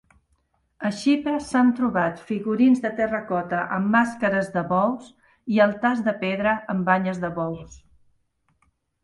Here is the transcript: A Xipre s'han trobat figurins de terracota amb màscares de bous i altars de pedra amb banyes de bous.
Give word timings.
A 0.87 0.89
Xipre 0.99 1.33
s'han 1.49 1.67
trobat 1.79 2.23
figurins 2.29 2.81
de 2.85 2.91
terracota 3.01 3.59
amb 3.77 3.93
màscares 3.97 4.49
de 4.57 4.65
bous 4.73 5.13
i 5.57 5.63
altars 5.67 6.03
de 6.09 6.17
pedra 6.25 6.57
amb 6.75 6.91
banyes 6.91 7.23
de 7.27 7.33
bous. 7.39 7.79